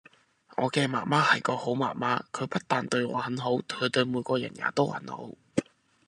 [0.57, 5.29] 我嘅媽媽係個好媽媽，佢不但對我很好，佢對每個人也都很好